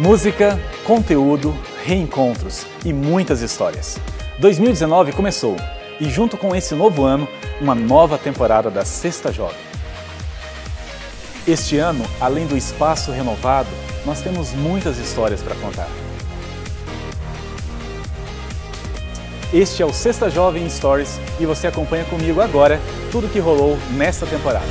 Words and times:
Música, 0.00 0.58
conteúdo, 0.86 1.54
reencontros 1.84 2.64
e 2.86 2.90
muitas 2.90 3.42
histórias. 3.42 3.98
2019 4.38 5.12
começou 5.12 5.56
e, 6.00 6.08
junto 6.08 6.38
com 6.38 6.56
esse 6.56 6.74
novo 6.74 7.04
ano, 7.04 7.28
uma 7.60 7.74
nova 7.74 8.16
temporada 8.16 8.70
da 8.70 8.82
Sexta 8.82 9.30
Jovem. 9.30 9.60
Este 11.46 11.76
ano, 11.76 12.02
além 12.18 12.46
do 12.46 12.56
espaço 12.56 13.12
renovado, 13.12 13.68
nós 14.06 14.22
temos 14.22 14.54
muitas 14.54 14.96
histórias 14.96 15.42
para 15.42 15.54
contar. 15.56 15.88
Este 19.52 19.82
é 19.82 19.86
o 19.86 19.92
Sexta 19.92 20.30
Jovem 20.30 20.66
Stories 20.70 21.20
e 21.38 21.44
você 21.44 21.66
acompanha 21.66 22.06
comigo 22.06 22.40
agora 22.40 22.80
tudo 23.12 23.28
que 23.28 23.38
rolou 23.38 23.76
nesta 23.98 24.24
temporada. 24.24 24.64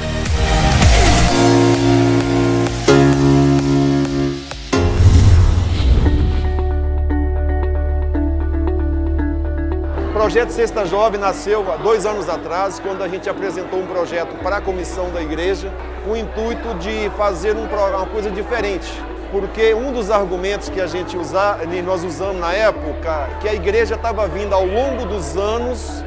Projeto 10.20 10.50
Sexta 10.50 10.86
Jovem 10.86 11.18
nasceu 11.18 11.66
há 11.72 11.78
dois 11.78 12.06
anos 12.06 12.28
atrás, 12.28 12.78
quando 12.78 13.02
a 13.02 13.08
gente 13.08 13.30
apresentou 13.30 13.80
um 13.80 13.88
projeto 13.88 14.36
para 14.44 14.58
a 14.58 14.62
comissão 14.62 15.10
da 15.12 15.22
igreja, 15.22 15.72
com 16.04 16.12
o 16.12 16.18
intuito 16.18 16.74
de 16.74 17.10
fazer 17.12 17.56
um, 17.56 17.64
uma 17.64 18.06
coisa 18.06 18.30
diferente. 18.30 18.92
Porque 19.32 19.74
um 19.74 19.94
dos 19.94 20.12
argumentos 20.12 20.68
que 20.68 20.82
a 20.82 20.88
gente 20.88 21.16
usa, 21.16 21.60
nós 21.86 22.04
usamos 22.04 22.36
na 22.36 22.52
época, 22.52 23.30
que 23.40 23.48
a 23.48 23.54
igreja 23.54 23.96
estava 23.96 24.28
vindo 24.28 24.54
ao 24.54 24.66
longo 24.66 25.06
dos 25.06 25.38
anos 25.38 26.04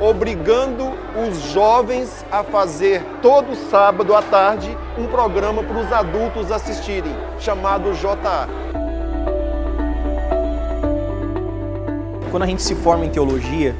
obrigando 0.00 0.92
os 1.28 1.36
jovens 1.50 2.24
a 2.30 2.44
fazer 2.44 3.02
todo 3.20 3.56
sábado 3.68 4.14
à 4.14 4.22
tarde 4.22 4.78
um 4.96 5.08
programa 5.08 5.64
para 5.64 5.78
os 5.78 5.92
adultos 5.92 6.52
assistirem, 6.52 7.16
chamado 7.40 7.92
JA. 7.94 8.85
Quando 12.30 12.42
a 12.42 12.46
gente 12.46 12.62
se 12.62 12.74
forma 12.74 13.04
em 13.04 13.10
teologia, 13.10 13.74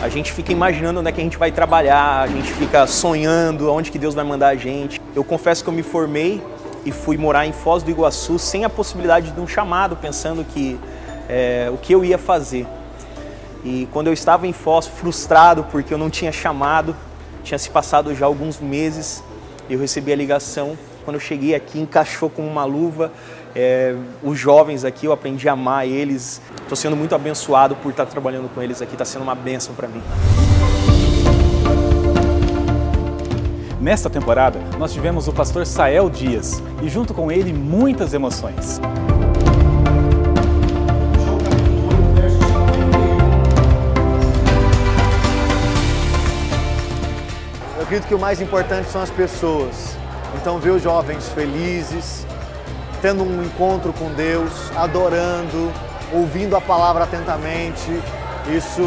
a 0.00 0.08
gente 0.08 0.32
fica 0.32 0.52
imaginando 0.52 1.00
onde 1.00 1.08
é 1.08 1.12
que 1.12 1.20
a 1.20 1.24
gente 1.24 1.36
vai 1.36 1.50
trabalhar, 1.50 2.22
a 2.22 2.26
gente 2.26 2.52
fica 2.52 2.86
sonhando 2.86 3.68
aonde 3.68 3.90
que 3.90 3.98
Deus 3.98 4.14
vai 4.14 4.24
mandar 4.24 4.48
a 4.48 4.56
gente. 4.56 5.00
Eu 5.14 5.24
confesso 5.24 5.62
que 5.62 5.68
eu 5.68 5.74
me 5.74 5.82
formei 5.82 6.42
e 6.84 6.92
fui 6.92 7.18
morar 7.18 7.46
em 7.46 7.52
Foz 7.52 7.82
do 7.82 7.90
Iguaçu 7.90 8.38
sem 8.38 8.64
a 8.64 8.70
possibilidade 8.70 9.32
de 9.32 9.40
um 9.40 9.46
chamado, 9.46 9.96
pensando 9.96 10.44
que 10.44 10.78
é, 11.28 11.70
o 11.72 11.76
que 11.76 11.94
eu 11.94 12.04
ia 12.04 12.16
fazer. 12.16 12.66
E 13.64 13.86
quando 13.92 14.06
eu 14.06 14.12
estava 14.12 14.46
em 14.46 14.52
Foz, 14.52 14.86
frustrado 14.86 15.64
porque 15.70 15.92
eu 15.92 15.98
não 15.98 16.08
tinha 16.08 16.32
chamado, 16.32 16.96
tinha 17.42 17.58
se 17.58 17.68
passado 17.68 18.14
já 18.14 18.24
alguns 18.24 18.58
meses, 18.58 19.22
eu 19.68 19.78
recebi 19.78 20.12
a 20.12 20.16
ligação. 20.16 20.78
Quando 21.04 21.14
eu 21.14 21.20
cheguei 21.20 21.54
aqui, 21.54 21.80
encaixou 21.80 22.28
como 22.28 22.48
uma 22.48 22.64
luva. 22.64 23.12
É, 23.54 23.94
os 24.22 24.38
jovens 24.38 24.84
aqui, 24.84 25.06
eu 25.06 25.12
aprendi 25.12 25.48
a 25.48 25.52
amar 25.52 25.86
eles. 25.86 26.40
Estou 26.62 26.76
sendo 26.76 26.96
muito 26.96 27.14
abençoado 27.14 27.74
por 27.76 27.90
estar 27.90 28.06
trabalhando 28.06 28.48
com 28.54 28.62
eles 28.62 28.80
aqui, 28.80 28.92
está 28.92 29.04
sendo 29.04 29.22
uma 29.22 29.34
bênção 29.34 29.74
para 29.74 29.88
mim. 29.88 30.02
Nesta 33.80 34.10
temporada, 34.10 34.60
nós 34.78 34.92
tivemos 34.92 35.26
o 35.26 35.32
pastor 35.32 35.64
Sael 35.64 36.10
Dias 36.10 36.62
e, 36.82 36.88
junto 36.88 37.14
com 37.14 37.32
ele, 37.32 37.50
muitas 37.50 38.12
emoções. 38.12 38.78
Eu 47.74 47.82
acredito 47.82 48.06
que 48.06 48.14
o 48.14 48.18
mais 48.18 48.40
importante 48.42 48.90
são 48.90 49.00
as 49.00 49.10
pessoas. 49.10 49.96
Então, 50.34 50.58
ver 50.58 50.70
os 50.70 50.82
jovens 50.82 51.28
felizes, 51.28 52.26
tendo 53.02 53.22
um 53.22 53.44
encontro 53.44 53.92
com 53.92 54.12
Deus, 54.12 54.52
adorando, 54.76 55.72
ouvindo 56.12 56.56
a 56.56 56.60
palavra 56.60 57.04
atentamente, 57.04 58.02
isso 58.48 58.82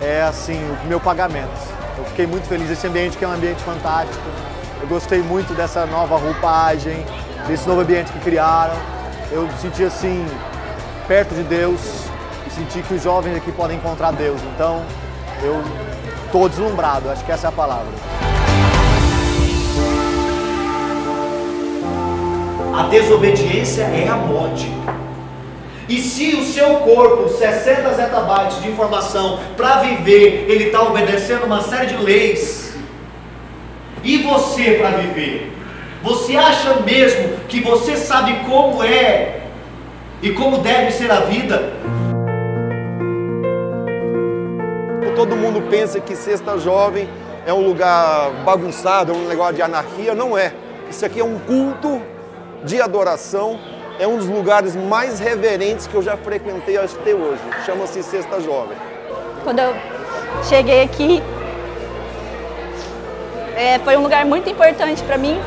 é 0.00 0.22
assim 0.22 0.58
o 0.84 0.86
meu 0.86 1.00
pagamento. 1.00 1.50
Eu 1.96 2.04
fiquei 2.06 2.26
muito 2.26 2.46
feliz 2.48 2.70
esse 2.70 2.86
ambiente 2.86 3.16
que 3.16 3.24
é 3.24 3.28
um 3.28 3.32
ambiente 3.32 3.62
fantástico. 3.62 4.24
Eu 4.80 4.88
gostei 4.88 5.22
muito 5.22 5.54
dessa 5.54 5.86
nova 5.86 6.16
roupagem, 6.16 7.04
desse 7.46 7.68
novo 7.68 7.82
ambiente 7.82 8.10
que 8.12 8.18
criaram. 8.20 8.74
Eu 9.30 9.42
me 9.42 9.58
senti 9.58 9.84
assim 9.84 10.26
perto 11.06 11.34
de 11.34 11.42
Deus 11.42 11.80
e 12.46 12.50
senti 12.50 12.82
que 12.82 12.94
os 12.94 13.02
jovens 13.02 13.36
aqui 13.36 13.52
podem 13.52 13.76
encontrar 13.76 14.12
Deus. 14.12 14.40
Então, 14.54 14.82
eu 15.42 15.62
estou 16.26 16.48
deslumbrado, 16.48 17.10
acho 17.10 17.24
que 17.24 17.32
essa 17.32 17.46
é 17.46 17.50
a 17.50 17.52
palavra. 17.52 18.31
A 22.82 22.88
desobediência 22.88 23.82
é 23.82 24.08
a 24.08 24.16
morte. 24.16 24.68
E 25.88 26.00
se 26.00 26.34
o 26.34 26.44
seu 26.44 26.78
corpo, 26.78 27.28
60 27.28 27.94
zettabytes 27.94 28.60
de 28.60 28.70
informação 28.70 29.38
para 29.56 29.76
viver, 29.82 30.46
ele 30.48 30.64
está 30.64 30.82
obedecendo 30.82 31.44
uma 31.44 31.60
série 31.60 31.86
de 31.86 31.96
leis, 31.96 32.74
e 34.02 34.18
você 34.18 34.72
para 34.72 34.96
viver, 34.98 35.52
você 36.02 36.34
acha 36.34 36.80
mesmo 36.80 37.36
que 37.48 37.60
você 37.60 37.96
sabe 37.96 38.34
como 38.50 38.82
é 38.82 39.42
e 40.20 40.30
como 40.32 40.58
deve 40.58 40.90
ser 40.90 41.10
a 41.12 41.20
vida? 41.20 41.74
Todo 45.14 45.36
mundo 45.36 45.62
pensa 45.70 46.00
que 46.00 46.16
Sexta 46.16 46.58
Jovem 46.58 47.08
é 47.46 47.52
um 47.52 47.64
lugar 47.64 48.30
bagunçado, 48.44 49.12
é 49.12 49.14
um 49.14 49.28
negócio 49.28 49.54
de 49.54 49.62
anarquia. 49.62 50.16
Não 50.16 50.36
é. 50.36 50.52
Isso 50.90 51.06
aqui 51.06 51.20
é 51.20 51.24
um 51.24 51.38
culto 51.38 52.02
de 52.64 52.80
adoração. 52.80 53.58
É 53.98 54.06
um 54.06 54.16
dos 54.16 54.26
lugares 54.26 54.74
mais 54.74 55.18
reverentes 55.18 55.86
que 55.86 55.94
eu 55.94 56.02
já 56.02 56.16
frequentei 56.16 56.76
até 56.76 57.14
hoje. 57.14 57.40
Chama-se 57.64 58.02
Sexta 58.02 58.40
Jovem. 58.40 58.76
Quando 59.44 59.58
eu 59.58 59.74
cheguei 60.48 60.82
aqui, 60.82 61.22
é, 63.56 63.78
foi 63.80 63.96
um 63.96 64.02
lugar 64.02 64.24
muito 64.24 64.48
importante 64.48 65.02
para 65.02 65.18
mim, 65.18 65.38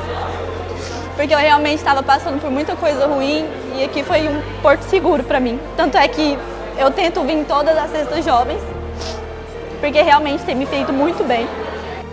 porque 1.16 1.34
eu 1.34 1.38
realmente 1.38 1.78
estava 1.78 2.04
passando 2.04 2.40
por 2.40 2.52
muita 2.52 2.76
coisa 2.76 3.08
ruim 3.08 3.46
e 3.76 3.84
aqui 3.84 4.04
foi 4.04 4.28
um 4.28 4.42
porto 4.62 4.84
seguro 4.84 5.24
para 5.24 5.40
mim. 5.40 5.60
Tanto 5.76 5.98
é 5.98 6.08
que 6.08 6.38
eu 6.78 6.92
tento 6.92 7.22
vir 7.24 7.34
em 7.34 7.44
todas 7.44 7.76
as 7.78 7.90
Sextas 7.90 8.24
Jovens, 8.24 8.62
porque 9.80 10.02
realmente 10.02 10.44
tem 10.44 10.56
me 10.56 10.66
feito 10.66 10.94
muito 10.94 11.24
bem. 11.24 11.48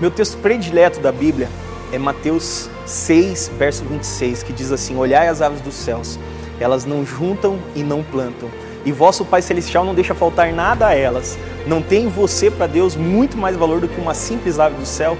Meu 0.01 0.11
texto 0.11 0.39
predileto 0.39 0.99
da 0.99 1.13
Bíblia 1.13 1.49
é 1.93 1.99
Mateus 1.99 2.69
6, 2.87 3.53
verso 3.59 3.85
26, 3.85 4.43
que 4.43 4.53
diz 4.53 4.73
assim: 4.73 4.97
Olhai 4.97 5.29
as 5.29 5.41
aves 5.41 5.61
dos 5.61 5.75
céus, 5.75 6.19
elas 6.59 6.85
não 6.85 7.05
juntam 7.05 7.59
e 7.75 7.83
não 7.83 8.03
plantam, 8.03 8.49
e 8.85 8.91
vosso 8.91 9.25
Pai 9.25 9.43
Celestial 9.43 9.85
não 9.85 9.95
deixa 9.95 10.15
faltar 10.15 10.53
nada 10.53 10.89
a 10.89 10.95
elas. 10.95 11.39
Não 11.67 11.81
tem 11.81 12.09
você 12.09 12.51
para 12.51 12.67
Deus 12.67 12.97
muito 12.97 13.37
mais 13.37 13.57
valor 13.57 13.81
do 13.81 13.87
que 13.87 14.01
uma 14.01 14.15
simples 14.15 14.59
ave 14.59 14.75
do 14.77 14.87
céu? 14.87 15.17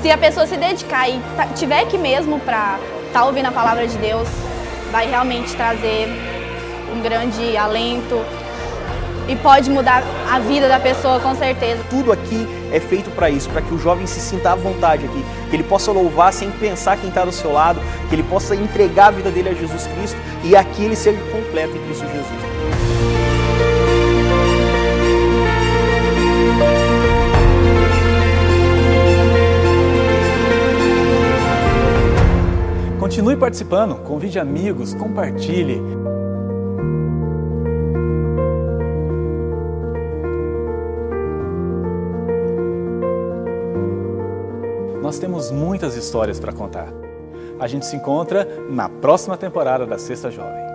Se 0.00 0.10
a 0.10 0.16
pessoa 0.16 0.46
se 0.46 0.56
dedicar 0.56 1.08
e 1.10 1.20
tiver 1.54 1.80
aqui 1.80 1.98
mesmo 1.98 2.40
para 2.40 2.78
estar 3.06 3.20
tá 3.20 3.26
ouvindo 3.26 3.46
a 3.46 3.52
palavra 3.52 3.86
de 3.86 3.98
Deus, 3.98 4.28
vai 4.90 5.08
realmente 5.08 5.54
trazer 5.54 6.08
um 6.94 7.02
grande 7.02 7.56
alento, 7.56 8.24
e 9.28 9.36
pode 9.36 9.70
mudar 9.70 10.02
a 10.30 10.38
vida 10.38 10.68
da 10.68 10.80
pessoa 10.80 11.20
com 11.20 11.34
certeza. 11.34 11.82
Tudo 11.88 12.12
aqui 12.12 12.46
é 12.72 12.80
feito 12.80 13.10
para 13.10 13.30
isso, 13.30 13.48
para 13.50 13.62
que 13.62 13.72
o 13.74 13.78
jovem 13.78 14.06
se 14.06 14.18
sinta 14.18 14.52
à 14.52 14.54
vontade 14.54 15.04
aqui, 15.04 15.24
que 15.50 15.56
ele 15.56 15.62
possa 15.62 15.92
louvar 15.92 16.32
sem 16.32 16.50
pensar 16.50 16.96
quem 16.96 17.10
está 17.10 17.24
do 17.24 17.32
seu 17.32 17.52
lado, 17.52 17.80
que 18.08 18.14
ele 18.14 18.22
possa 18.22 18.56
entregar 18.56 19.08
a 19.08 19.10
vida 19.10 19.30
dele 19.30 19.50
a 19.50 19.54
Jesus 19.54 19.86
Cristo 19.86 20.16
e 20.42 20.56
aqui 20.56 20.84
ele 20.84 20.96
seja 20.96 21.20
completo 21.30 21.76
em 21.76 21.84
Cristo 21.84 22.06
Jesus. 22.06 22.52
Continue 32.98 33.36
participando, 33.36 33.96
convide 33.96 34.38
amigos, 34.38 34.94
compartilhe. 34.94 35.82
Nós 45.12 45.18
temos 45.18 45.50
muitas 45.50 45.94
histórias 45.94 46.40
para 46.40 46.54
contar. 46.54 46.88
A 47.60 47.66
gente 47.66 47.84
se 47.84 47.94
encontra 47.94 48.48
na 48.70 48.88
próxima 48.88 49.36
temporada 49.36 49.84
da 49.84 49.98
Sexta 49.98 50.30
Jovem. 50.30 50.71